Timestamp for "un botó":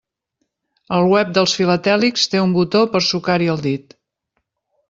2.47-2.83